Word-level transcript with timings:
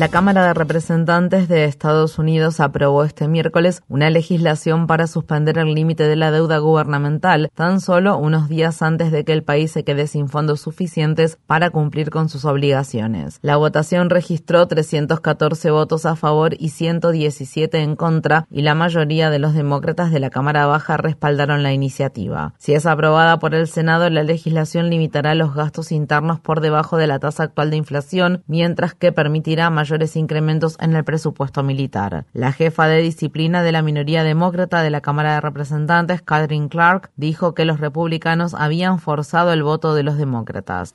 La 0.00 0.08
Cámara 0.08 0.46
de 0.46 0.54
Representantes 0.54 1.46
de 1.46 1.66
Estados 1.66 2.18
Unidos 2.18 2.58
aprobó 2.60 3.04
este 3.04 3.28
miércoles 3.28 3.82
una 3.86 4.08
legislación 4.08 4.86
para 4.86 5.06
suspender 5.06 5.58
el 5.58 5.74
límite 5.74 6.04
de 6.04 6.16
la 6.16 6.30
deuda 6.30 6.56
gubernamental 6.56 7.50
tan 7.54 7.82
solo 7.82 8.16
unos 8.16 8.48
días 8.48 8.80
antes 8.80 9.12
de 9.12 9.26
que 9.26 9.34
el 9.34 9.42
país 9.42 9.72
se 9.72 9.84
quede 9.84 10.06
sin 10.06 10.30
fondos 10.30 10.62
suficientes 10.62 11.38
para 11.46 11.68
cumplir 11.68 12.08
con 12.08 12.30
sus 12.30 12.46
obligaciones. 12.46 13.40
La 13.42 13.58
votación 13.58 14.08
registró 14.08 14.66
314 14.66 15.70
votos 15.70 16.06
a 16.06 16.16
favor 16.16 16.54
y 16.58 16.70
117 16.70 17.82
en 17.82 17.94
contra 17.94 18.46
y 18.50 18.62
la 18.62 18.74
mayoría 18.74 19.28
de 19.28 19.38
los 19.38 19.52
demócratas 19.52 20.12
de 20.12 20.20
la 20.20 20.30
Cámara 20.30 20.64
Baja 20.64 20.96
respaldaron 20.96 21.62
la 21.62 21.74
iniciativa. 21.74 22.54
Si 22.56 22.72
es 22.72 22.86
aprobada 22.86 23.38
por 23.38 23.54
el 23.54 23.68
Senado, 23.68 24.08
la 24.08 24.22
legislación 24.22 24.88
limitará 24.88 25.34
los 25.34 25.54
gastos 25.54 25.92
internos 25.92 26.40
por 26.40 26.62
debajo 26.62 26.96
de 26.96 27.06
la 27.06 27.18
tasa 27.18 27.42
actual 27.42 27.68
de 27.68 27.76
inflación, 27.76 28.42
mientras 28.46 28.94
que 28.94 29.12
permitirá 29.12 29.68
mayores 29.90 30.14
incrementos 30.14 30.76
en 30.78 30.94
el 30.94 31.02
presupuesto 31.02 31.64
militar. 31.64 32.24
La 32.32 32.52
jefa 32.52 32.86
de 32.86 33.02
disciplina 33.02 33.64
de 33.64 33.72
la 33.72 33.82
minoría 33.82 34.22
demócrata 34.22 34.82
de 34.82 34.90
la 34.90 35.00
Cámara 35.00 35.34
de 35.34 35.40
Representantes, 35.40 36.22
Catherine 36.22 36.68
Clark, 36.68 37.10
dijo 37.16 37.54
que 37.54 37.64
los 37.64 37.80
republicanos 37.80 38.54
habían 38.54 39.00
forzado 39.00 39.52
el 39.52 39.64
voto 39.64 39.94
de 39.94 40.04
los 40.04 40.16
demócratas. 40.16 40.94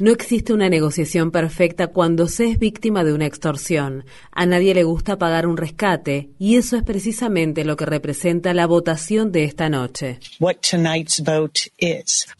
No 0.00 0.10
existe 0.10 0.52
una 0.52 0.68
negociación 0.68 1.30
perfecta 1.30 1.86
cuando 1.86 2.26
se 2.26 2.50
es 2.50 2.58
víctima 2.58 3.04
de 3.04 3.12
una 3.12 3.26
extorsión. 3.26 4.04
A 4.32 4.46
nadie 4.46 4.74
le 4.74 4.82
gusta 4.82 5.16
pagar 5.16 5.46
un 5.46 5.56
rescate 5.56 6.30
y 6.38 6.56
eso 6.56 6.76
es 6.76 6.82
precisamente 6.82 7.64
lo 7.64 7.76
que 7.76 7.86
representa 7.86 8.54
la 8.54 8.66
votación 8.66 9.30
de 9.30 9.44
esta 9.44 9.68
noche. 9.68 10.18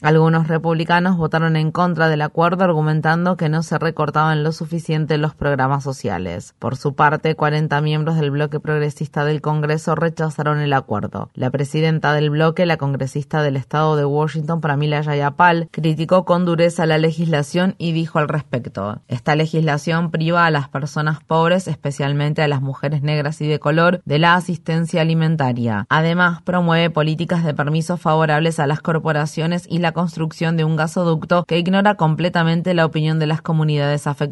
Algunos 0.03 0.49
republicanos 0.49 1.17
votaron 1.17 1.55
en 1.57 1.71
contra 1.71 2.09
del 2.09 2.23
acuerdo 2.23 2.65
argumentando 2.65 3.37
que 3.37 3.49
no 3.49 3.63
se 3.63 3.79
recortaban 3.79 4.43
lo 4.49 4.53
suficiente 4.53 5.19
los 5.19 5.35
programas 5.35 5.85
sociales. 5.85 6.55
Por 6.59 6.77
su 6.77 6.95
parte, 6.95 7.35
40 7.35 7.83
miembros 7.83 8.17
del 8.17 8.31
bloque 8.31 8.61
progresista 8.61 9.27
del 9.27 9.43
Congreso 9.43 9.95
rechazaron 9.95 10.61
el 10.61 10.73
acuerdo. 10.73 11.29
La 11.35 11.51
presidenta 11.51 12.15
del 12.15 12.31
bloque, 12.31 12.65
la 12.65 12.79
congresista 12.79 13.43
del 13.43 13.57
estado 13.57 13.95
de 13.97 14.07
Washington, 14.07 14.63
Pramila 14.63 15.05
Jayapal, 15.05 15.69
criticó 15.71 16.25
con 16.25 16.47
dureza 16.47 16.87
la 16.87 16.97
legislación 16.97 17.75
y 17.77 17.93
dijo 17.93 18.19
al 18.19 18.29
respecto: 18.29 19.03
Esta 19.07 19.37
legislación 19.37 20.11
priva 20.11 20.47
a 20.47 20.51
las 20.51 20.71
personas 20.71 21.23
pobres, 21.23 21.69
especialmente 21.69 22.41
a 22.41 22.49
las 22.49 22.63
mujeres 22.63 23.03
negras 23.03 23.43
y 23.43 23.49
de 23.49 23.59
color, 23.59 24.01
de 24.07 24.19
la 24.19 24.33
asistencia 24.33 25.03
alimentaria. 25.03 25.85
Además, 25.91 26.41
promueve 26.41 26.89
políticas 26.89 27.45
de 27.45 27.53
permisos 27.53 28.01
favorables 28.01 28.59
a 28.61 28.67
las 28.67 28.81
corporaciones 28.81 29.67
y 29.69 29.81
la 29.81 29.93
construcción 29.93 30.57
de 30.57 30.65
un 30.65 30.77
gasoducto 30.77 31.45
que 31.45 31.59
ignora 31.59 31.97
completamente 31.97 32.73
la 32.73 32.87
opinión 32.87 33.19
de 33.19 33.27
las 33.27 33.43
comunidades 33.43 34.07
afectadas 34.07 34.28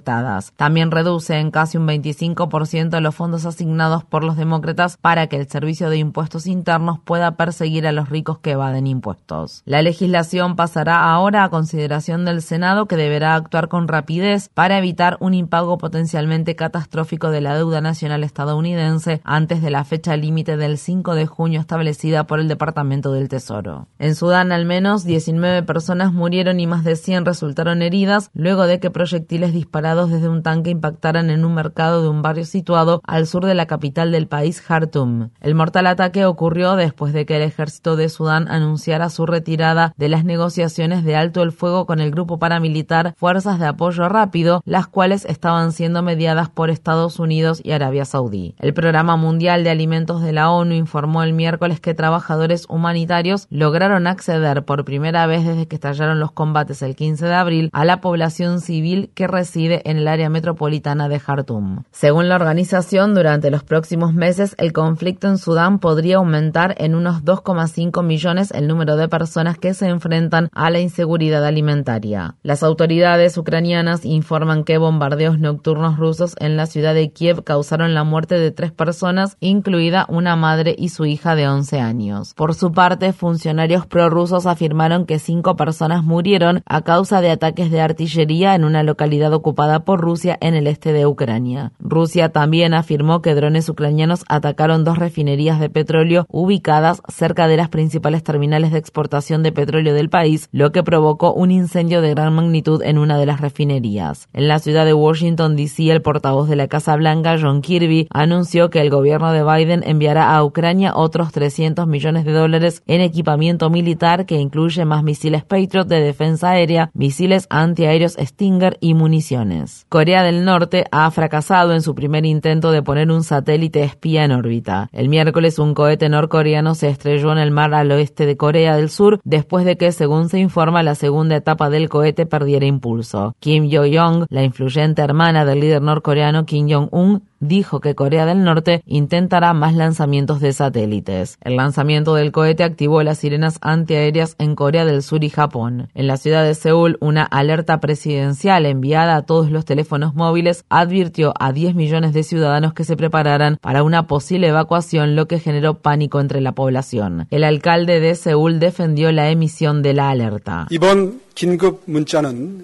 también 0.57 0.91
reduce 0.91 1.39
en 1.39 1.51
casi 1.51 1.79
un 1.79 1.87
25% 1.87 3.01
los 3.01 3.15
fondos 3.15 3.47
asignados 3.47 4.05
por 4.05 4.25
los 4.25 4.37
demócratas 4.37 4.97
para 4.97 5.27
que 5.27 5.37
el 5.37 5.49
Servicio 5.49 5.91
de 5.91 5.99
Impuestos 5.99 6.47
Internos 6.47 6.99
pueda 7.05 7.37
perseguir 7.37 7.87
a 7.87 7.93
los 7.93 8.09
ricos 8.09 8.39
que 8.39 8.53
evaden 8.53 8.87
impuestos. 8.87 9.63
La 9.65 9.83
legislación 9.83 10.57
pasará 10.57 11.11
ahora 11.11 11.45
a 11.45 11.51
consideración 11.51 12.25
del 12.25 12.43
Senado 12.43 12.87
que 12.87 12.97
deberá 12.97 13.35
actuar 13.35 13.69
con 13.69 13.89
rapidez 13.89 14.51
para 14.55 14.79
evitar 14.79 15.17
un 15.21 15.35
impago 15.35 15.79
potencialmente 15.79 16.57
catastrófico 16.57 17.31
de 17.31 17.41
la 17.41 17.55
deuda 17.55 17.81
nacional 17.81 18.25
estadounidense 18.25 19.21
antes 19.25 19.63
de 19.63 19.71
la 19.71 19.85
fecha 19.85 20.17
límite 20.17 20.57
del 20.57 20.79
5 20.79 21.15
de 21.15 21.27
junio 21.27 21.61
establecida 21.61 22.25
por 22.25 22.41
el 22.41 22.49
Departamento 22.49 23.13
del 23.13 23.29
Tesoro. 23.29 23.87
En 23.99 24.15
Sudán 24.15 24.53
al 24.53 24.65
menos 24.65 25.05
19 25.05 25.63
personas 25.63 26.13
murieron 26.13 26.61
y 26.61 26.67
más 26.67 26.85
de 26.85 26.97
100 26.97 27.25
resultaron 27.25 27.83
heridas 27.83 28.31
luego 28.35 28.67
de 28.67 28.81
que 28.81 28.91
proyectiles 28.91 29.53
disparados 29.53 29.86
desde 29.95 30.29
un 30.29 30.43
tanque 30.43 30.71
impactaran 30.71 31.31
en 31.31 31.45
un 31.45 31.55
mercado 31.55 32.03
de 32.03 32.09
un 32.09 32.23
barrio 32.23 32.45
situado 32.45 33.01
al 33.07 33.27
sur 33.27 33.47
de 33.47 33.55
la 33.55 33.67
capital 33.67 34.11
del 34.11 34.27
país, 34.27 34.61
Khartoum. 34.61 35.31
El 35.41 35.55
mortal 35.55 35.87
ataque 35.87 36.25
ocurrió 36.27 36.75
después 36.75 37.13
de 37.13 37.25
que 37.25 37.37
el 37.37 37.43
ejército 37.43 37.95
de 37.95 38.09
Sudán 38.09 38.49
anunciara 38.49 39.09
su 39.09 39.27
retirada 39.27 39.95
de 39.97 40.09
las 40.09 40.25
negociaciones 40.25 41.05
de 41.05 41.15
alto 41.15 41.43
el 41.43 41.53
fuego 41.53 41.87
con 41.87 42.01
el 42.01 42.11
grupo 42.11 42.39
paramilitar 42.39 43.15
Fuerzas 43.17 43.61
de 43.61 43.67
Apoyo 43.67 44.09
Rápido, 44.09 44.63
las 44.65 44.89
cuales 44.89 45.25
estaban 45.25 45.73
siendo 45.73 46.03
mediadas 46.03 46.49
por 46.49 46.71
Estados 46.71 47.21
Unidos 47.21 47.61
y 47.63 47.73
Arabia 47.73 48.05
Saudí. 48.05 48.57
El 48.59 48.75
Programa 48.75 49.17
Mundial 49.17 49.63
de 49.63 49.71
Alimentos 49.71 50.23
de 50.23 50.33
la 50.33 50.51
ONU 50.51 50.75
informó 50.75 51.23
el 51.23 51.33
miércoles 51.33 51.79
que 51.79 51.95
trabajadores 51.95 52.67
humanitarios 52.69 53.47
lograron 53.51 54.07
acceder 54.07 54.65
por 54.65 54.85
primera 54.85 55.27
vez 55.27 55.45
desde 55.45 55.67
que 55.69 55.77
estallaron 55.77 56.19
los 56.19 56.33
combates 56.33 56.83
el 56.83 56.97
15 56.97 57.27
de 57.27 57.35
abril 57.35 57.71
a 57.73 57.85
la 57.85 58.01
población 58.01 58.61
civil 58.61 59.11
que 59.15 59.27
reside 59.27 59.76
en 59.85 59.99
el 59.99 60.09
área 60.09 60.31
metropolitana 60.31 61.09
de 61.09 61.21
Jartum. 61.21 61.83
Según 61.91 62.29
la 62.29 62.37
organización, 62.37 63.15
durante 63.15 63.51
los 63.51 63.63
próximos 63.63 64.15
meses 64.15 64.55
el 64.59 64.73
conflicto 64.73 65.29
en 65.29 65.39
Sudán 65.39 65.79
podría 65.79 66.17
aumentar 66.17 66.75
en 66.79 66.95
unos 66.95 67.25
2,5 67.25 68.03
millones 68.03 68.51
el 68.53 68.69
número 68.69 68.97
de 68.97 69.09
personas 69.09 69.59
que 69.59 69.75
se 69.75 69.89
enfrentan 69.89 70.49
a 70.53 70.71
la 70.71 70.81
inseguridad 70.81 71.45
alimentaria. 71.45 72.37
Las 72.43 72.63
autoridades 72.63 73.37
ucranianas 73.37 74.05
informan 74.05 74.65
que 74.65 74.79
bombardeos 74.79 75.39
nocturnos 75.39 75.97
rusos 75.97 76.35
en 76.39 76.57
la 76.57 76.67
ciudad 76.67 76.95
de 76.95 77.11
Kiev 77.11 77.45
causaron 77.45 77.95
la 77.95 78.05
muerte 78.05 78.39
de 78.39 78.51
tres 78.51 78.73
personas, 78.73 79.37
incluida 79.41 80.07
una 80.09 80.37
madre 80.37 80.75
y 80.79 80.91
su 80.91 81.05
hija 81.05 81.35
de 81.35 81.49
11 81.49 81.81
años. 81.81 82.35
Por 82.35 82.55
su 82.55 82.73
parte, 82.73 83.13
funcionarios 83.13 83.87
prorrusos 83.87 84.47
afirmaron 84.47 85.07
que 85.07 85.19
cinco 85.19 85.57
personas 85.57 86.05
murieron 86.05 86.63
a 86.67 86.83
causa 86.83 87.21
de 87.21 87.31
ataques 87.31 87.71
de 87.71 87.81
artillería 87.81 88.55
en 88.55 88.65
una 88.65 88.83
localidad 88.83 89.33
ocupada 89.33 89.66
por 89.85 90.01
Rusia 90.01 90.39
en 90.41 90.55
el 90.55 90.67
este 90.67 90.93
de 90.93 91.07
Ucrania. 91.07 91.73
Rusia 91.79 92.31
también 92.31 92.75
afirmó 92.75 93.21
que 93.21 93.35
drones 93.35 93.69
ucranianos 93.69 94.25
atacaron 94.29 94.85
dos 94.85 94.99
refinerías 94.99 95.61
de 95.61 95.69
petróleo 95.69 96.27
ubicadas 96.31 97.03
cerca 97.09 97.49
de 97.49 97.57
las 97.57 97.69
principales 97.69 98.23
terminales 98.23 98.73
de 98.73 98.79
exportación 98.79 99.43
de 99.43 99.53
petróleo 99.53 99.95
del 99.95 100.09
país, 100.09 100.49
lo 100.53 100.73
que 100.73 100.83
provocó 100.83 101.33
un 101.33 101.51
incendio 101.51 102.01
de 102.01 102.11
gran 102.11 102.35
magnitud 102.35 102.83
en 102.83 102.99
una 102.99 103.19
de 103.19 103.27
las 103.27 103.41
refinerías. 103.41 104.29
En 104.33 104.49
la 104.49 104.59
ciudad 104.59 104.85
de 104.85 104.95
Washington, 104.95 105.57
D.C., 105.57 105.91
el 105.91 106.03
portavoz 106.03 106.49
de 106.49 106.57
la 106.57 106.69
Casa 106.69 106.97
Blanca, 106.97 107.37
John 107.41 107.61
Kirby, 107.61 108.09
anunció 108.11 108.71
que 108.71 108.81
el 108.81 108.91
gobierno 108.91 109.33
de 109.33 109.43
Biden 109.43 109.83
enviará 109.85 110.37
a 110.37 110.45
Ucrania 110.45 110.93
otros 110.95 111.33
300 111.33 111.87
millones 111.87 112.25
de 112.25 112.33
dólares 112.33 112.83
en 112.87 113.01
equipamiento 113.01 113.71
militar 113.71 114.27
que 114.27 114.37
incluye 114.37 114.85
más 114.85 115.03
misiles 115.03 115.45
Patriot 115.45 115.87
de 115.87 116.01
defensa 116.01 116.51
aérea, 116.51 116.91
misiles 116.95 117.47
antiaéreos 117.51 118.17
Stinger 118.19 118.77
y 118.81 118.95
municiones. 118.95 119.56
Corea 119.89 120.23
del 120.23 120.45
Norte 120.45 120.85
ha 120.91 121.11
fracasado 121.11 121.73
en 121.73 121.83
su 121.83 121.95
primer 121.95 122.27
intento 122.27 122.71
de 122.71 122.83
poner 122.83 123.11
un 123.11 123.23
satélite 123.23 123.83
espía 123.83 124.25
en 124.25 124.33
órbita. 124.33 124.89
El 124.93 125.09
miércoles 125.09 125.59
un 125.59 125.75
cohete 125.75 126.09
norcoreano 126.09 126.75
se 126.75 126.89
estrelló 126.89 127.33
en 127.33 127.39
el 127.39 127.51
mar 127.51 127.75
al 127.75 127.91
oeste 127.91 128.27
de 128.27 128.37
Corea 128.37 128.77
del 128.77 128.91
Sur 128.91 129.21
después 129.25 129.65
de 129.65 129.77
que, 129.77 129.93
según 129.93 130.29
se 130.29 130.39
informa, 130.39 130.83
la 130.83 130.95
segunda 130.95 131.37
etapa 131.37 131.71
del 131.71 131.89
cohete 131.89 132.27
perdiera 132.27 132.67
impulso. 132.67 133.35
Kim 133.41 133.69
Yo-young, 133.69 134.27
la 134.29 134.43
influyente 134.43 135.03
hermana 135.03 135.45
del 135.45 135.61
líder 135.61 135.83
norcoreano 135.83 136.45
Kim 136.45 136.69
Jong-un, 136.69 137.23
dijo 137.41 137.81
que 137.81 137.95
Corea 137.95 138.27
del 138.27 138.45
Norte 138.45 138.83
intentará 138.87 139.53
más 139.53 139.75
lanzamientos 139.75 140.41
de 140.41 140.53
satélites. 140.53 141.39
El 141.43 141.57
lanzamiento 141.57 142.15
del 142.15 142.33
cohete 142.33 142.65
activó 142.65 143.03
las 143.03 143.19
sirenas 143.19 143.59
antiaéreas 143.61 144.37
en 144.39 144.55
Corea 144.55 144.85
del 144.85 145.03
Sur 145.03 145.25
y 145.25 145.31
Japón. 145.31 145.89
En 145.95 146.07
la 146.07 146.17
ciudad 146.17 146.45
de 146.45 146.55
Seúl, 146.55 146.97
una 147.01 147.25
alerta 147.25 147.81
presidencial 147.81 148.67
enviada 148.67 149.17
a 149.17 149.23
todos 149.23 149.51
los 149.51 149.65
teléfonos 149.65 150.15
móviles 150.15 150.65
advirtió 150.69 151.35
a 151.39 151.53
10 151.53 151.75
millones 151.75 152.13
de 152.13 152.23
ciudadanos 152.23 152.75
que 152.75 152.85
se 152.85 152.97
prepararan 152.97 153.59
para 153.61 153.83
una 153.83 154.07
posible 154.07 154.49
evacuación, 154.49 155.17
lo 155.17 155.29
que 155.29 155.39
generó 155.39 155.75
pánico 155.75 156.21
entre 156.21 156.41
la 156.41 156.53
población. 156.53 157.27
El 157.31 157.45
alcalde 157.45 158.01
de 158.01 158.15
Seúl 158.15 158.59
defendió 158.59 159.13
la 159.13 159.31
emisión 159.31 159.83
de 159.83 159.95
la 159.95 160.11
alerta. 160.11 160.67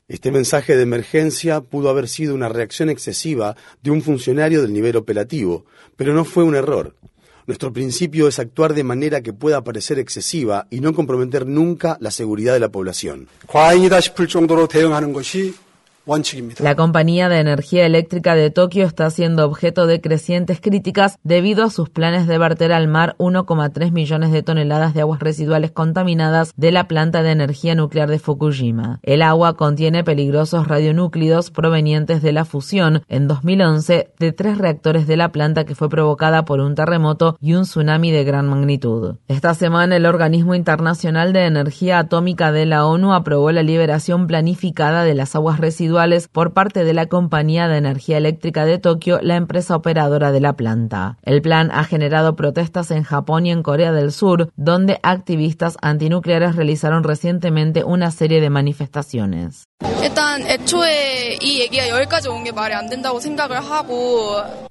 Este 0.09 0.31
mensaje 0.31 0.75
de 0.75 0.83
emergencia 0.83 1.61
pudo 1.61 1.91
haber 1.91 2.09
sido 2.09 2.35
una 2.35 2.49
reacción 2.49 2.89
excesiva 2.89 3.55
de 3.83 3.91
un 3.91 4.01
funcionario 4.01 4.63
del 4.63 4.73
nivel 4.73 4.97
operativo, 4.97 5.67
pero 5.95 6.15
no 6.15 6.25
fue 6.25 6.43
un 6.43 6.55
error. 6.55 6.97
Nuestro 7.47 7.71
principio 7.71 8.29
es 8.29 8.39
actuar 8.39 8.73
de 8.73 8.83
manera 8.83 9.21
que 9.21 9.35
pueda 9.35 9.63
parecer 9.63 9.99
excesiva 9.99 10.69
y 10.71 10.81
no 10.81 10.95
comprometer 10.95 11.47
nunca 11.47 11.99
la 12.01 12.11
seguridad 12.11 12.55
de 12.55 12.61
la 12.61 12.71
población. 12.71 13.29
La 16.59 16.75
compañía 16.75 17.29
de 17.29 17.39
energía 17.39 17.87
eléctrica 17.87 18.35
de 18.35 18.51
Tokio 18.51 18.87
está 18.87 19.09
siendo 19.11 19.47
objeto 19.47 19.87
de 19.87 20.01
crecientes 20.01 20.61
críticas 20.61 21.17
debido 21.23 21.63
a 21.63 21.71
sus 21.71 21.91
planes 21.91 22.27
de 22.27 22.39
verter 22.39 22.73
al 22.73 22.89
mar 22.89 23.15
1,3 23.19 23.93
millones 23.93 24.33
de 24.33 24.43
toneladas 24.43 24.95
de 24.95 25.03
aguas 25.03 25.21
residuales 25.21 25.71
contaminadas 25.71 26.55
de 26.57 26.73
la 26.73 26.89
planta 26.89 27.23
de 27.23 27.31
energía 27.31 27.77
nuclear 27.77 28.11
de 28.11 28.19
Fukushima. 28.19 28.99
El 29.05 29.23
agua 29.23 29.57
contiene 29.57 30.03
peligrosos 30.03 30.67
radionúclidos 30.67 31.53
provenientes 31.53 32.21
de 32.21 32.33
la 32.33 32.45
fusión 32.45 33.03
en 33.07 33.29
2011 33.29 34.11
de 34.19 34.33
tres 34.33 34.59
reactores 34.59 35.07
de 35.07 35.17
la 35.17 35.31
planta 35.31 35.65
que 35.65 35.77
fue 35.77 35.89
provocada 35.89 36.45
por 36.45 36.59
un 36.59 36.75
terremoto 36.75 37.37
y 37.41 37.55
un 37.55 37.63
tsunami 37.63 38.11
de 38.11 38.25
gran 38.25 38.49
magnitud. 38.49 39.19
Esta 39.29 39.55
semana 39.55 39.95
el 39.95 40.07
Organismo 40.07 40.57
Internacional 40.57 41.33
de 41.33 41.47
Energía 41.47 42.01
Atómica 42.01 42.51
de 42.51 42.67
la 42.67 42.87
ONU 42.87 43.15
aprobó 43.15 43.53
la 43.53 43.63
liberación 43.63 44.27
planificada 44.27 45.05
de 45.05 45.15
las 45.15 45.37
aguas 45.37 45.61
residuales 45.61 45.92
por 46.33 46.53
parte 46.53 46.85
de 46.85 46.95
la 46.95 47.07
Compañía 47.07 47.69
de 47.69 47.77
Energía 47.77 48.19
Eléctrica 48.19 48.65
de 48.65 48.79
Tokio, 48.79 49.21
la 49.23 49.37
empresa 49.37 49.77
operadora 49.77 50.33
de 50.33 50.41
la 50.41 50.55
planta. 50.55 51.19
El 51.23 51.43
plan 51.43 51.71
ha 51.73 51.85
generado 51.85 52.35
protestas 52.35 52.91
en 52.91 53.03
Japón 53.03 53.47
y 53.47 53.53
en 53.53 53.63
Corea 53.63 53.93
del 53.93 54.11
Sur, 54.11 54.51
donde 54.57 54.99
activistas 55.03 55.77
antinucleares 55.83 56.57
realizaron 56.57 57.05
recientemente 57.05 57.85
una 57.85 58.11
serie 58.11 58.41
de 58.41 58.51
manifestaciones. 58.51 59.65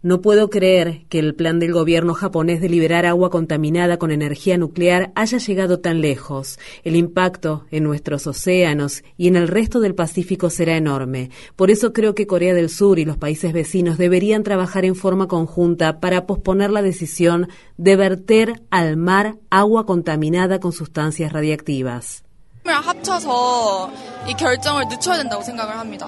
No 0.02 0.22
puedo 0.22 0.50
creer 0.50 1.06
que 1.10 1.20
el 1.20 1.36
plan 1.36 1.60
del 1.60 1.74
gobierno 1.74 2.14
japonés 2.14 2.62
de 2.62 2.70
liberar 2.70 3.06
agua 3.06 3.30
contaminada 3.30 3.98
con 3.98 4.12
energía 4.12 4.58
nuclear 4.58 5.12
haya 5.16 5.38
llegado 5.38 5.80
tan 5.80 6.02
lejos. 6.02 6.60
El 6.84 6.96
impacto 6.96 7.66
en 7.72 7.84
nuestros 7.84 8.28
océanos 8.28 9.04
y 9.18 9.28
en 9.28 9.36
el 9.36 9.48
resto 9.48 9.80
del 9.80 9.96
Pacífico 9.96 10.50
será 10.50 10.76
enorme. 10.76 11.30
Por 11.56 11.72
eso 11.72 11.94
creo 11.94 12.16
que 12.16 12.28
Corea 12.28 12.54
del 12.54 12.70
Sur 12.70 13.00
y 13.00 13.06
los 13.06 13.18
países 13.18 13.54
vecinos 13.54 13.98
deberían 13.98 14.44
trabajar 14.44 14.86
en 14.86 14.96
forma 14.96 15.28
conjunta 15.28 16.00
para 16.00 16.26
posponer 16.26 16.72
la 16.72 16.82
decisión 16.82 17.48
de 17.78 17.96
verter 17.96 18.62
al 18.70 18.98
mar 18.98 19.38
agua 19.50 19.86
contaminada 19.86 20.60
con 20.60 20.72
sustancias 20.72 21.32
radiactivas. 21.32 22.24
합쳐서 22.70 23.92
이 24.28 24.34
결정을 24.34 24.88
늦춰야 24.88 25.18
된다고 25.18 25.44
생각을 25.44 25.78
합니다. 25.78 26.08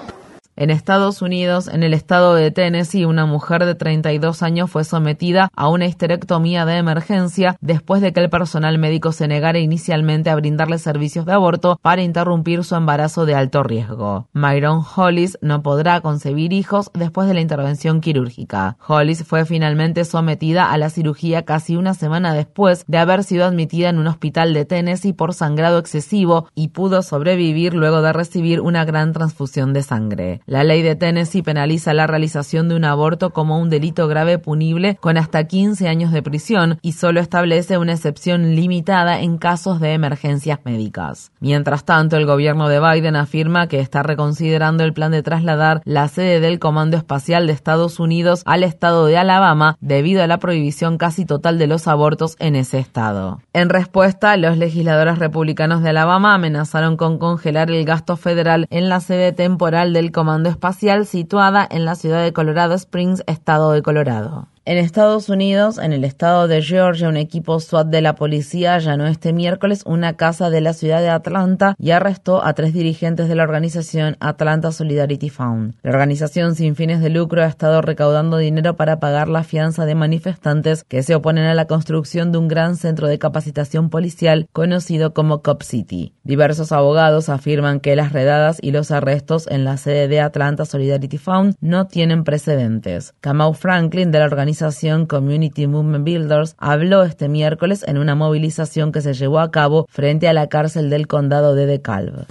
En 0.56 0.70
Estados 0.70 1.20
Unidos, 1.20 1.66
en 1.66 1.82
el 1.82 1.92
estado 1.94 2.36
de 2.36 2.52
Tennessee, 2.52 3.04
una 3.04 3.26
mujer 3.26 3.64
de 3.64 3.74
32 3.74 4.40
años 4.44 4.70
fue 4.70 4.84
sometida 4.84 5.50
a 5.56 5.68
una 5.68 5.86
histerectomía 5.86 6.64
de 6.64 6.76
emergencia 6.76 7.56
después 7.60 8.00
de 8.00 8.12
que 8.12 8.20
el 8.20 8.30
personal 8.30 8.78
médico 8.78 9.10
se 9.10 9.26
negara 9.26 9.58
inicialmente 9.58 10.30
a 10.30 10.36
brindarle 10.36 10.78
servicios 10.78 11.26
de 11.26 11.32
aborto 11.32 11.80
para 11.82 12.02
interrumpir 12.02 12.62
su 12.62 12.76
embarazo 12.76 13.26
de 13.26 13.34
alto 13.34 13.64
riesgo. 13.64 14.28
Myron 14.32 14.84
Hollis 14.94 15.38
no 15.40 15.60
podrá 15.64 16.00
concebir 16.00 16.52
hijos 16.52 16.88
después 16.94 17.26
de 17.26 17.34
la 17.34 17.40
intervención 17.40 18.00
quirúrgica. 18.00 18.76
Hollis 18.86 19.24
fue 19.24 19.46
finalmente 19.46 20.04
sometida 20.04 20.70
a 20.70 20.78
la 20.78 20.88
cirugía 20.88 21.44
casi 21.44 21.74
una 21.74 21.94
semana 21.94 22.32
después 22.32 22.84
de 22.86 22.98
haber 22.98 23.24
sido 23.24 23.44
admitida 23.44 23.88
en 23.88 23.98
un 23.98 24.06
hospital 24.06 24.54
de 24.54 24.64
Tennessee 24.64 25.14
por 25.14 25.34
sangrado 25.34 25.78
excesivo 25.78 26.46
y 26.54 26.68
pudo 26.68 27.02
sobrevivir 27.02 27.74
luego 27.74 28.02
de 28.02 28.12
recibir 28.12 28.60
una 28.60 28.84
gran 28.84 29.12
transfusión 29.12 29.72
de 29.72 29.82
sangre. 29.82 30.42
La 30.46 30.62
ley 30.62 30.82
de 30.82 30.94
Tennessee 30.94 31.40
penaliza 31.40 31.94
la 31.94 32.06
realización 32.06 32.68
de 32.68 32.76
un 32.76 32.84
aborto 32.84 33.30
como 33.30 33.58
un 33.58 33.70
delito 33.70 34.08
grave 34.08 34.38
punible 34.38 34.98
con 35.00 35.16
hasta 35.16 35.44
15 35.44 35.88
años 35.88 36.12
de 36.12 36.22
prisión 36.22 36.78
y 36.82 36.92
solo 36.92 37.20
establece 37.20 37.78
una 37.78 37.92
excepción 37.92 38.54
limitada 38.54 39.22
en 39.22 39.38
casos 39.38 39.80
de 39.80 39.94
emergencias 39.94 40.58
médicas. 40.66 41.32
Mientras 41.40 41.86
tanto, 41.86 42.18
el 42.18 42.26
gobierno 42.26 42.68
de 42.68 42.78
Biden 42.78 43.16
afirma 43.16 43.68
que 43.68 43.80
está 43.80 44.02
reconsiderando 44.02 44.84
el 44.84 44.92
plan 44.92 45.12
de 45.12 45.22
trasladar 45.22 45.80
la 45.86 46.08
sede 46.08 46.40
del 46.40 46.58
Comando 46.58 46.98
Espacial 46.98 47.46
de 47.46 47.54
Estados 47.54 47.98
Unidos 47.98 48.42
al 48.44 48.64
estado 48.64 49.06
de 49.06 49.16
Alabama 49.16 49.78
debido 49.80 50.22
a 50.22 50.26
la 50.26 50.40
prohibición 50.40 50.98
casi 50.98 51.24
total 51.24 51.58
de 51.58 51.68
los 51.68 51.88
abortos 51.88 52.36
en 52.38 52.54
ese 52.54 52.78
estado. 52.78 53.40
En 53.54 53.70
respuesta, 53.70 54.36
los 54.36 54.58
legisladores 54.58 55.18
republicanos 55.18 55.82
de 55.82 55.88
Alabama 55.88 56.34
amenazaron 56.34 56.98
con 56.98 57.16
congelar 57.16 57.70
el 57.70 57.86
gasto 57.86 58.18
federal 58.18 58.66
en 58.68 58.90
la 58.90 59.00
sede 59.00 59.32
temporal 59.32 59.94
del 59.94 60.12
Comando 60.12 60.33
Espacial 60.44 61.06
situada 61.06 61.66
en 61.70 61.84
la 61.84 61.94
ciudad 61.94 62.22
de 62.22 62.32
Colorado 62.32 62.74
Springs, 62.74 63.22
estado 63.26 63.72
de 63.72 63.82
Colorado. 63.82 64.48
En 64.66 64.78
Estados 64.78 65.28
Unidos, 65.28 65.76
en 65.76 65.92
el 65.92 66.04
estado 66.04 66.48
de 66.48 66.62
Georgia, 66.62 67.10
un 67.10 67.18
equipo 67.18 67.60
SWAT 67.60 67.88
de 67.88 68.00
la 68.00 68.14
policía 68.14 68.76
allanó 68.76 69.06
este 69.06 69.34
miércoles 69.34 69.82
una 69.84 70.16
casa 70.16 70.48
de 70.48 70.62
la 70.62 70.72
ciudad 70.72 71.02
de 71.02 71.10
Atlanta 71.10 71.74
y 71.78 71.90
arrestó 71.90 72.42
a 72.42 72.54
tres 72.54 72.72
dirigentes 72.72 73.28
de 73.28 73.34
la 73.34 73.42
organización 73.42 74.16
Atlanta 74.20 74.72
Solidarity 74.72 75.28
Fund. 75.28 75.74
La 75.82 75.90
organización 75.90 76.54
sin 76.54 76.76
fines 76.76 77.02
de 77.02 77.10
lucro 77.10 77.42
ha 77.42 77.46
estado 77.46 77.82
recaudando 77.82 78.38
dinero 78.38 78.74
para 78.74 79.00
pagar 79.00 79.28
la 79.28 79.44
fianza 79.44 79.84
de 79.84 79.96
manifestantes 79.96 80.82
que 80.84 81.02
se 81.02 81.14
oponen 81.14 81.44
a 81.44 81.54
la 81.54 81.66
construcción 81.66 82.32
de 82.32 82.38
un 82.38 82.48
gran 82.48 82.76
centro 82.76 83.06
de 83.06 83.18
capacitación 83.18 83.90
policial 83.90 84.48
conocido 84.50 85.12
como 85.12 85.42
Cop 85.42 85.60
City. 85.60 86.14
Diversos 86.22 86.72
abogados 86.72 87.28
afirman 87.28 87.80
que 87.80 87.96
las 87.96 88.14
redadas 88.14 88.56
y 88.62 88.70
los 88.70 88.90
arrestos 88.92 89.46
en 89.46 89.64
la 89.66 89.76
sede 89.76 90.08
de 90.08 90.22
Atlanta 90.22 90.64
Solidarity 90.64 91.18
Fund 91.18 91.54
no 91.60 91.86
tienen 91.86 92.24
precedentes. 92.24 93.12
Kamau 93.20 93.52
Franklin 93.52 94.10
de 94.10 94.20
la 94.20 94.24
organización 94.24 94.53
organización 94.54 95.06
Community 95.06 95.66
Movement 95.66 96.04
Builders 96.04 96.54
habló 96.58 97.02
este 97.02 97.28
miércoles 97.28 97.84
en 97.88 97.98
una 97.98 98.14
movilización 98.14 98.92
que 98.92 99.00
se 99.00 99.12
llevó 99.12 99.40
a 99.40 99.50
cabo 99.50 99.86
frente 99.90 100.28
a 100.28 100.32
la 100.32 100.48
cárcel 100.48 100.90
del 100.90 101.08
condado 101.08 101.56
de 101.56 101.66
DeKalb. 101.66 102.26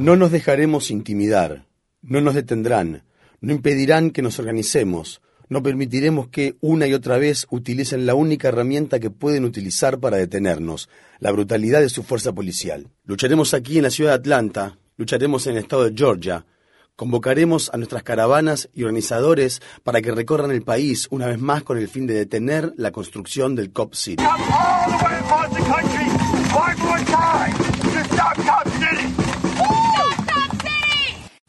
No 0.00 0.16
nos 0.16 0.32
dejaremos 0.32 0.90
intimidar, 0.90 1.64
no 2.02 2.20
nos 2.20 2.34
detendrán, 2.34 3.04
no 3.40 3.52
impedirán 3.52 4.10
que 4.10 4.22
nos 4.22 4.40
organicemos, 4.40 5.22
no 5.48 5.62
permitiremos 5.62 6.26
que 6.28 6.56
una 6.60 6.88
y 6.88 6.94
otra 6.94 7.18
vez 7.18 7.46
utilicen 7.50 8.04
la 8.04 8.16
única 8.16 8.48
herramienta 8.48 8.98
que 8.98 9.10
pueden 9.10 9.44
utilizar 9.44 10.00
para 10.00 10.16
detenernos, 10.16 10.88
la 11.20 11.30
brutalidad 11.30 11.80
de 11.80 11.88
su 11.88 12.02
fuerza 12.02 12.32
policial. 12.32 12.88
Lucharemos 13.04 13.54
aquí 13.54 13.76
en 13.76 13.84
la 13.84 13.90
ciudad 13.90 14.10
de 14.10 14.16
Atlanta, 14.16 14.76
lucharemos 14.96 15.46
en 15.46 15.52
el 15.52 15.58
estado 15.62 15.84
de 15.84 15.94
Georgia, 15.96 16.44
Convocaremos 16.96 17.70
a 17.74 17.76
nuestras 17.76 18.04
caravanas 18.04 18.68
y 18.72 18.84
organizadores 18.84 19.60
para 19.82 20.00
que 20.00 20.12
recorran 20.12 20.52
el 20.52 20.62
país 20.62 21.08
una 21.10 21.26
vez 21.26 21.40
más 21.40 21.64
con 21.64 21.76
el 21.76 21.88
fin 21.88 22.06
de 22.06 22.14
detener 22.14 22.72
la 22.76 22.92
construcción 22.92 23.56
del 23.56 23.72
COP 23.72 23.94
City. 23.94 24.22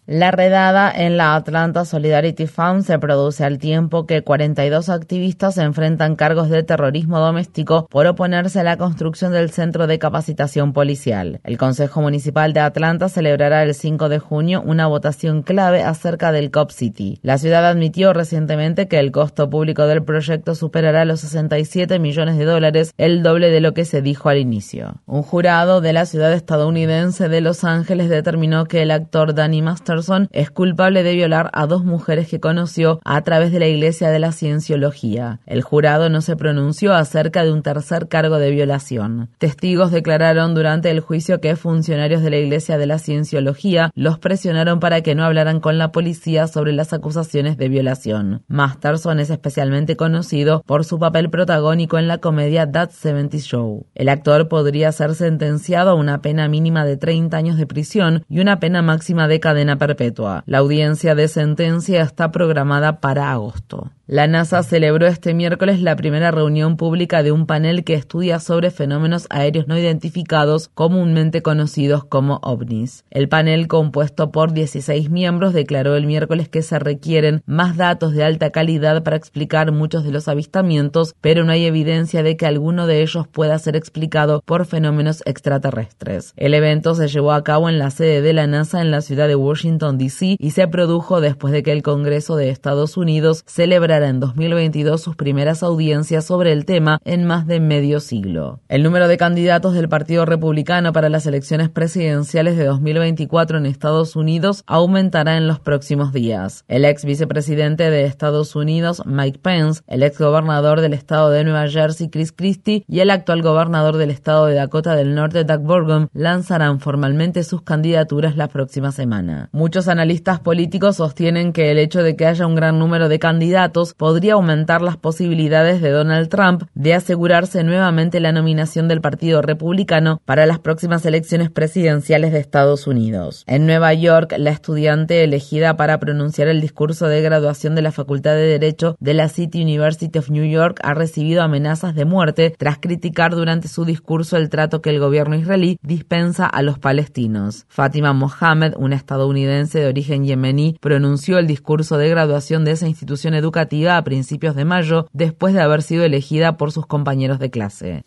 La 0.08 0.30
redada 0.30 0.92
en 0.92 1.18
la 1.18 1.36
Atlanta 1.36 1.84
Solidarity 1.84 2.46
Fund 2.46 2.84
se 2.84 3.00
produce 3.00 3.44
al 3.44 3.58
tiempo 3.58 4.06
que 4.06 4.22
42 4.22 4.90
activistas 4.90 5.58
enfrentan 5.58 6.16
cargos 6.16 6.52
de 6.52 6.62
terrorismo 6.62 7.18
doméstico 7.18 7.88
por 7.90 8.06
oponerse 8.06 8.60
a 8.60 8.64
la 8.64 8.78
construcción 8.78 9.34
del 9.34 9.50
centro 9.50 9.88
de 9.88 9.98
capacitación 9.98 10.74
policial. 10.74 11.40
El 11.44 11.58
Consejo 11.58 12.02
Municipal 12.02 12.54
de 12.54 12.60
Atlanta 12.60 13.10
celebrará 13.10 13.64
el 13.64 13.74
5 13.74 14.08
de 14.08 14.20
junio 14.20 14.62
una 14.64 14.86
votación 14.86 15.42
clave 15.42 15.82
acerca 15.82 16.32
del 16.32 16.52
COP 16.52 16.70
City. 16.70 17.18
La 17.24 17.40
ciudad 17.40 17.66
admitió 17.66 18.14
recientemente 18.14 18.88
que 18.88 19.00
el 19.00 19.12
costo 19.12 19.50
público 19.50 19.88
del 19.88 20.04
proyecto 20.04 20.54
superará 20.54 21.04
los 21.06 21.22
67 21.22 21.98
millones 21.98 22.38
de 22.38 22.46
dólares, 22.46 22.94
el 23.00 23.24
doble 23.24 23.50
de 23.50 23.60
lo 23.60 23.74
que 23.74 23.86
se 23.86 24.04
dijo 24.04 24.30
al 24.30 24.38
inicio. 24.38 25.02
Un 25.08 25.24
jurado 25.24 25.82
de 25.82 25.94
la 25.94 26.06
ciudad 26.06 26.32
estadounidense 26.32 27.28
de 27.28 27.42
Los 27.42 27.64
Ángeles 27.64 28.08
determinó 28.08 28.66
que 28.66 28.84
el 28.84 28.92
actor 28.92 29.34
Danny 29.34 29.64
Master 29.64 29.95
es 30.32 30.52
culpable 30.52 31.04
de 31.04 31.14
violar 31.14 31.50
a 31.54 31.68
dos 31.68 31.86
mujeres 31.86 32.28
que 32.28 32.40
conoció 32.40 33.00
a 33.06 33.22
través 33.22 33.52
de 33.52 33.60
la 33.60 33.68
Iglesia 33.68 34.10
de 34.10 34.20
la 34.20 34.32
Cienciología. 34.32 35.40
El 35.46 35.62
jurado 35.62 36.10
no 36.10 36.22
se 36.22 36.36
pronunció 36.36 36.94
acerca 36.94 37.44
de 37.44 37.52
un 37.52 37.62
tercer 37.62 38.08
cargo 38.08 38.38
de 38.38 38.52
violación. 38.52 39.30
Testigos 39.38 39.92
declararon 39.92 40.54
durante 40.54 40.92
el 40.92 41.00
juicio 41.00 41.40
que 41.40 41.56
funcionarios 41.56 42.22
de 42.22 42.30
la 42.30 42.38
Iglesia 42.38 42.78
de 42.78 42.88
la 42.88 43.00
Cienciología 43.00 43.92
los 43.96 44.20
presionaron 44.20 44.80
para 44.80 45.02
que 45.02 45.16
no 45.16 45.24
hablaran 45.24 45.60
con 45.60 45.78
la 45.78 45.92
policía 45.92 46.48
sobre 46.48 46.74
las 46.74 46.94
acusaciones 46.94 47.58
de 47.58 47.70
violación. 47.70 48.44
Masterson 48.48 49.20
es 49.20 49.30
especialmente 49.30 49.96
conocido 49.96 50.64
por 50.66 50.84
su 50.84 51.00
papel 51.00 51.30
protagónico 51.30 51.98
en 51.98 52.08
la 52.08 52.18
comedia 52.18 52.72
That 52.72 52.92
70 52.92 53.38
Show. 53.38 53.88
El 53.96 54.10
actor 54.10 54.48
podría 54.48 54.92
ser 54.92 55.16
sentenciado 55.16 55.92
a 55.92 55.96
una 55.96 56.22
pena 56.22 56.48
mínima 56.48 56.86
de 56.86 56.98
30 56.98 57.38
años 57.38 57.58
de 57.58 57.68
prisión 57.68 58.24
y 58.30 58.40
una 58.40 58.60
pena 58.60 58.82
máxima 58.82 59.28
de 59.28 59.40
cadena 59.40 59.78
perpetua. 59.86 60.44
La 60.48 60.60
audiencia 60.60 61.14
de 61.14 61.28
sentencia 61.28 62.02
está 62.02 62.32
programada 62.32 63.00
para 63.00 63.32
agosto. 63.32 63.92
La 64.08 64.28
NASA 64.28 64.62
celebró 64.62 65.08
este 65.08 65.34
miércoles 65.34 65.82
la 65.82 65.96
primera 65.96 66.30
reunión 66.30 66.78
pública 66.78 67.24
de 67.24 67.32
un 67.32 67.48
panel 67.48 67.84
que 67.84 67.96
estudia 67.96 68.40
sobre 68.40 68.70
fenómenos 68.70 69.26
aéreos 69.32 69.68
no 69.68 69.80
identificados, 69.80 70.68
comúnmente 70.68 71.42
conocidos 71.42 72.06
como 72.06 72.40
ovnis. 72.44 73.04
El 73.10 73.30
panel, 73.30 73.68
compuesto 73.68 74.32
por 74.32 74.54
16 74.54 75.10
miembros, 75.10 75.56
declaró 75.56 75.96
el 75.96 76.06
miércoles 76.06 76.50
que 76.50 76.62
se 76.62 76.78
requieren 76.78 77.42
más 77.48 77.78
datos 77.78 78.14
de 78.14 78.24
alta 78.24 78.52
calidad 78.52 79.02
para 79.02 79.16
explicar 79.18 79.72
muchos 79.72 80.04
de 80.04 80.12
los 80.12 80.28
avistamientos, 80.28 81.16
pero 81.20 81.44
no 81.44 81.52
hay 81.52 81.66
evidencia 81.66 82.22
de 82.22 82.38
que 82.38 82.46
alguno 82.46 82.86
de 82.86 83.02
ellos 83.02 83.28
pueda 83.28 83.58
ser 83.58 83.76
explicado 83.76 84.44
por 84.46 84.68
fenómenos 84.68 85.24
extraterrestres. 85.26 86.34
El 86.38 86.54
evento 86.54 86.94
se 86.94 87.08
llevó 87.08 87.32
a 87.32 87.44
cabo 87.44 87.70
en 87.70 87.80
la 87.80 87.90
sede 87.90 88.22
de 88.22 88.34
la 88.34 88.46
NASA 88.46 88.82
en 88.82 88.92
la 88.92 89.02
ciudad 89.02 89.28
de 89.28 89.36
Washington, 89.36 89.75
D.C. 89.78 90.38
y 90.40 90.52
se 90.52 90.68
produjo 90.68 91.22
después 91.22 91.54
de 91.54 91.64
que 91.64 91.72
el 91.72 91.84
Congreso 91.84 92.36
de 92.36 92.50
Estados 92.50 92.98
Unidos 92.98 93.44
celebrara 93.46 94.08
en 94.08 94.20
2022 94.20 95.02
sus 95.02 95.16
primeras 95.16 95.64
audiencias 95.64 96.26
sobre 96.26 96.52
el 96.52 96.66
tema 96.66 97.00
en 97.04 97.26
más 97.26 97.46
de 97.48 97.60
medio 97.60 98.00
siglo. 98.00 98.60
El 98.70 98.84
número 98.84 99.08
de 99.08 99.18
candidatos 99.18 99.74
del 99.74 99.90
Partido 99.90 100.26
Republicano 100.26 100.94
para 100.94 101.10
las 101.10 101.26
elecciones 101.28 101.70
presidenciales 101.70 102.58
de 102.58 102.66
2024 102.66 103.58
en 103.58 103.66
Estados 103.66 104.16
Unidos 104.16 104.64
aumentará 104.66 105.38
en 105.38 105.48
los 105.48 105.60
próximos 105.60 106.14
días. 106.14 106.64
El 106.68 106.86
ex 106.86 107.06
vicepresidente 107.06 107.90
de 107.90 108.06
Estados 108.06 108.56
Unidos, 108.56 109.02
Mike 109.06 109.40
Pence, 109.40 109.82
el 109.88 110.04
ex 110.04 110.18
gobernador 110.20 110.82
del 110.82 110.94
estado 110.94 111.30
de 111.30 111.44
Nueva 111.44 111.68
Jersey, 111.68 112.10
Chris 112.10 112.32
Christie, 112.32 112.84
y 112.88 113.00
el 113.00 113.10
actual 113.10 113.42
gobernador 113.42 113.98
del 113.98 114.12
estado 114.12 114.46
de 114.46 114.56
Dakota 114.56 114.96
del 114.96 115.16
Norte, 115.16 115.44
Doug 115.44 115.62
Burgum, 115.62 116.08
lanzarán 116.14 116.80
formalmente 116.80 117.44
sus 117.44 117.62
candidaturas 117.62 118.38
la 118.38 118.48
próxima 118.48 118.92
semana. 118.92 119.50
Muchos 119.66 119.88
analistas 119.88 120.40
políticos 120.40 120.98
sostienen 120.98 121.52
que 121.52 121.72
el 121.72 121.80
hecho 121.80 122.04
de 122.04 122.16
que 122.16 122.28
haya 122.28 122.46
un 122.46 122.54
gran 122.54 122.78
número 122.78 123.10
de 123.10 123.18
candidatos 123.18 123.96
podría 123.96 124.34
aumentar 124.34 124.84
las 124.84 124.96
posibilidades 124.96 125.82
de 125.82 125.90
Donald 125.90 126.30
Trump 126.30 126.66
de 126.76 126.94
asegurarse 126.94 127.64
nuevamente 127.64 128.20
la 128.20 128.32
nominación 128.32 128.88
del 128.88 129.02
Partido 129.02 129.42
Republicano 129.42 130.22
para 130.24 130.46
las 130.46 130.60
próximas 130.60 131.04
elecciones 131.08 131.50
presidenciales 131.50 132.32
de 132.32 132.42
Estados 132.42 132.86
Unidos. 132.86 133.44
En 133.48 133.66
Nueva 133.66 133.92
York, 133.96 134.36
la 134.38 134.52
estudiante 134.52 135.24
elegida 135.24 135.76
para 135.78 136.00
pronunciar 136.00 136.48
el 136.48 136.62
discurso 136.62 137.08
de 137.08 137.24
graduación 137.24 137.74
de 137.74 137.82
la 137.82 137.92
Facultad 137.92 138.36
de 138.36 138.46
Derecho 138.46 138.98
de 139.00 139.16
la 139.16 139.30
City 139.30 139.64
University 139.64 140.20
of 140.20 140.30
New 140.30 140.46
York 140.46 140.80
ha 140.84 140.94
recibido 140.94 141.42
amenazas 141.42 141.96
de 141.96 142.06
muerte 142.06 142.54
tras 142.56 142.78
criticar 142.78 143.34
durante 143.34 143.68
su 143.68 143.84
discurso 143.84 144.38
el 144.38 144.50
trato 144.50 144.84
que 144.84 144.92
el 144.92 145.00
gobierno 145.00 145.36
israelí 145.36 145.80
dispensa 145.82 146.46
a 146.46 146.62
los 146.62 146.78
palestinos. 146.78 147.66
Fátima 147.68 148.14
Mohamed, 148.14 148.76
una 148.78 148.96
estadounidense 148.96 149.55
de 149.56 149.88
origen 149.88 150.26
yemení, 150.26 150.78
pronunció 150.80 151.38
el 151.40 151.48
discurso 151.48 151.98
de 151.98 152.10
graduación 152.10 152.66
de 152.66 152.72
esa 152.72 152.88
institución 152.88 153.34
educativa 153.34 153.98
a 153.98 154.04
principios 154.04 154.56
de 154.56 154.66
mayo 154.66 155.08
después 155.14 155.54
de 155.54 155.62
haber 155.62 155.82
sido 155.82 156.04
elegida 156.04 156.58
por 156.58 156.72
sus 156.72 156.86
compañeros 156.86 157.40
de 157.40 157.50
clase. 157.50 158.04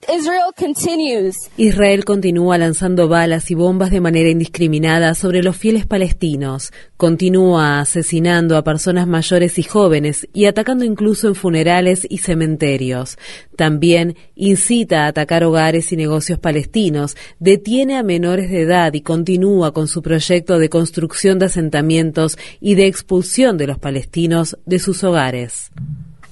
Israel 1.56 2.04
continúa 2.04 2.58
lanzando 2.58 3.08
balas 3.08 3.50
y 3.50 3.54
bombas 3.54 3.90
de 3.90 4.00
manera 4.00 4.28
indiscriminada 4.28 5.14
sobre 5.14 5.42
los 5.42 5.56
fieles 5.56 5.86
palestinos, 5.86 6.72
continúa 6.96 7.80
asesinando 7.80 8.56
a 8.56 8.64
personas 8.64 9.06
mayores 9.06 9.58
y 9.58 9.62
jóvenes 9.62 10.28
y 10.32 10.44
atacando 10.44 10.84
incluso 10.84 11.28
en 11.28 11.34
funerales 11.34 12.06
y 12.08 12.18
cementerios. 12.18 13.18
También 13.56 14.16
incita 14.34 15.04
a 15.04 15.08
atacar 15.08 15.44
hogares 15.44 15.92
y 15.92 15.96
negocios 15.96 16.38
palestinos, 16.38 17.16
detiene 17.38 17.96
a 17.96 18.02
menores 18.02 18.50
de 18.50 18.62
edad 18.62 18.92
y 18.94 19.00
continúa 19.00 19.72
con 19.72 19.88
su 19.88 20.02
proyecto 20.02 20.58
de 20.58 20.68
construcción 20.68 21.37
de 21.38 21.46
asentamientos 21.46 22.38
y 22.60 22.74
de 22.74 22.86
expulsión 22.86 23.56
de 23.58 23.66
los 23.66 23.78
palestinos 23.78 24.56
de 24.66 24.78
sus 24.78 25.02
hogares. 25.04 25.70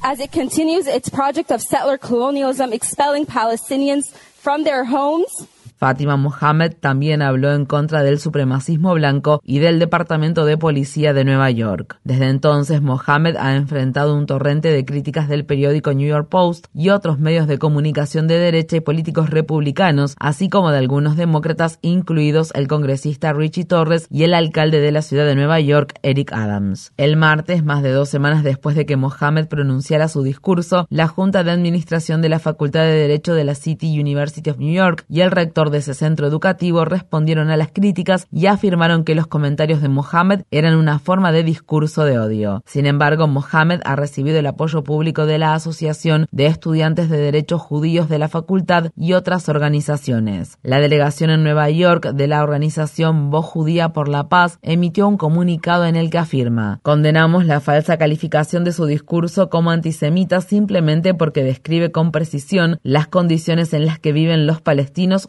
As 0.02 0.20
it 0.20 0.30
continues 0.30 0.86
its 0.86 1.10
project 1.10 1.50
of 1.50 1.60
settler 1.60 1.98
colonialism, 1.98 2.72
expelling 2.72 3.26
Palestinians 3.26 4.04
from 4.40 4.62
their 4.64 4.84
homes, 4.84 5.48
Fátima 5.76 6.16
Mohamed 6.16 6.72
también 6.80 7.20
habló 7.20 7.52
en 7.52 7.66
contra 7.66 8.02
del 8.02 8.18
supremacismo 8.18 8.94
blanco 8.94 9.40
y 9.44 9.58
del 9.58 9.78
Departamento 9.78 10.46
de 10.46 10.56
Policía 10.56 11.12
de 11.12 11.24
Nueva 11.24 11.50
York. 11.50 11.98
Desde 12.02 12.28
entonces, 12.28 12.80
Mohamed 12.80 13.36
ha 13.36 13.56
enfrentado 13.56 14.16
un 14.16 14.26
torrente 14.26 14.70
de 14.70 14.84
críticas 14.86 15.28
del 15.28 15.44
periódico 15.44 15.92
New 15.92 16.08
York 16.08 16.28
Post 16.30 16.66
y 16.74 16.88
otros 16.88 17.18
medios 17.18 17.46
de 17.46 17.58
comunicación 17.58 18.26
de 18.26 18.38
derecha 18.38 18.76
y 18.76 18.80
políticos 18.80 19.28
republicanos, 19.28 20.16
así 20.18 20.48
como 20.48 20.70
de 20.70 20.78
algunos 20.78 21.16
demócratas, 21.16 21.78
incluidos 21.82 22.52
el 22.54 22.68
congresista 22.68 23.34
Richie 23.34 23.64
Torres 23.64 24.06
y 24.10 24.22
el 24.22 24.32
alcalde 24.32 24.80
de 24.80 24.92
la 24.92 25.02
ciudad 25.02 25.26
de 25.26 25.34
Nueva 25.34 25.60
York, 25.60 25.94
Eric 26.02 26.32
Adams. 26.32 26.92
El 26.96 27.16
martes, 27.16 27.64
más 27.64 27.82
de 27.82 27.90
dos 27.90 28.08
semanas 28.08 28.42
después 28.42 28.76
de 28.76 28.86
que 28.86 28.96
Mohamed 28.96 29.46
pronunciara 29.46 30.08
su 30.08 30.22
discurso, 30.22 30.86
la 30.88 31.06
Junta 31.06 31.44
de 31.44 31.50
Administración 31.50 32.22
de 32.22 32.30
la 32.30 32.38
Facultad 32.38 32.80
de 32.80 32.92
Derecho 32.92 33.34
de 33.34 33.44
la 33.44 33.54
City 33.54 34.00
University 34.00 34.48
of 34.48 34.58
New 34.58 34.72
York 34.72 35.04
y 35.08 35.20
el 35.20 35.30
rector 35.30 35.65
de 35.70 35.78
ese 35.78 35.94
centro 35.94 36.26
educativo 36.26 36.84
respondieron 36.84 37.50
a 37.50 37.56
las 37.56 37.70
críticas 37.72 38.26
y 38.32 38.46
afirmaron 38.46 39.04
que 39.04 39.14
los 39.14 39.26
comentarios 39.26 39.82
de 39.82 39.88
Mohamed 39.88 40.42
eran 40.50 40.76
una 40.76 40.98
forma 40.98 41.32
de 41.32 41.42
discurso 41.42 42.04
de 42.04 42.18
odio. 42.18 42.62
Sin 42.66 42.86
embargo, 42.86 43.26
Mohamed 43.26 43.80
ha 43.84 43.96
recibido 43.96 44.38
el 44.38 44.46
apoyo 44.46 44.84
público 44.84 45.26
de 45.26 45.38
la 45.38 45.54
Asociación 45.54 46.26
de 46.30 46.46
Estudiantes 46.46 47.10
de 47.10 47.18
Derechos 47.18 47.60
Judíos 47.60 48.08
de 48.08 48.18
la 48.18 48.28
facultad 48.28 48.90
y 48.96 49.12
otras 49.12 49.48
organizaciones. 49.48 50.58
La 50.62 50.80
delegación 50.80 51.30
en 51.30 51.42
Nueva 51.42 51.70
York 51.70 52.12
de 52.12 52.26
la 52.28 52.42
organización 52.42 53.30
Voz 53.30 53.46
Judía 53.46 53.90
por 53.90 54.08
la 54.08 54.28
Paz 54.28 54.58
emitió 54.62 55.08
un 55.08 55.16
comunicado 55.16 55.84
en 55.84 55.96
el 55.96 56.10
que 56.10 56.18
afirma 56.18 56.80
Condenamos 56.82 57.46
la 57.46 57.60
falsa 57.60 57.96
calificación 57.96 58.64
de 58.64 58.72
su 58.72 58.86
discurso 58.86 59.48
como 59.48 59.70
antisemita 59.70 60.40
simplemente 60.40 61.14
porque 61.14 61.42
describe 61.42 61.90
con 61.90 62.12
precisión 62.12 62.78
las 62.82 63.06
condiciones 63.06 63.72
en 63.72 63.86
las 63.86 63.98
que 63.98 64.12
viven 64.12 64.46
los 64.46 64.60
palestinos 64.60 65.28